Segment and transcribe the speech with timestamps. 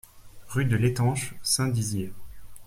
[0.47, 2.11] Rue de l'Etanche, Saint-Dizier